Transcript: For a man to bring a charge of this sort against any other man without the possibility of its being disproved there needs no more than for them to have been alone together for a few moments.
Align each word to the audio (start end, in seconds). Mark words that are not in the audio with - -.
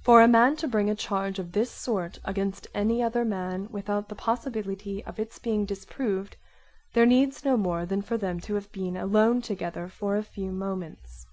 For 0.00 0.20
a 0.20 0.26
man 0.26 0.56
to 0.56 0.66
bring 0.66 0.90
a 0.90 0.94
charge 0.96 1.38
of 1.38 1.52
this 1.52 1.70
sort 1.70 2.18
against 2.24 2.66
any 2.74 3.00
other 3.00 3.24
man 3.24 3.68
without 3.70 4.08
the 4.08 4.16
possibility 4.16 5.04
of 5.04 5.20
its 5.20 5.38
being 5.38 5.66
disproved 5.66 6.36
there 6.94 7.06
needs 7.06 7.44
no 7.44 7.56
more 7.56 7.86
than 7.86 8.02
for 8.02 8.18
them 8.18 8.40
to 8.40 8.56
have 8.56 8.72
been 8.72 8.96
alone 8.96 9.40
together 9.40 9.86
for 9.86 10.16
a 10.16 10.24
few 10.24 10.50
moments. 10.50 11.28